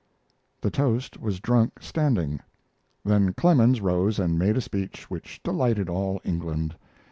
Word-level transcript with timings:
The 0.61 0.71
toast 0.71 1.19
was 1.21 1.39
drunk 1.39 1.73
standing. 1.79 2.39
Then 3.05 3.33
Clemens 3.33 3.81
rose 3.81 4.17
and 4.17 4.39
made 4.39 4.57
a 4.57 4.61
speech 4.61 5.11
which 5.11 5.39
delighted 5.43 5.89
all 5.89 6.19
England. 6.23 6.75